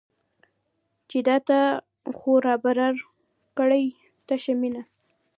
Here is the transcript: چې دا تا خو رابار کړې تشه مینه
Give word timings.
چې 1.09 1.17
دا 1.27 1.35
تا 1.47 1.59
خو 2.15 2.31
رابار 2.45 2.77
کړې 3.57 3.85
تشه 4.27 4.53
مینه 4.59 4.83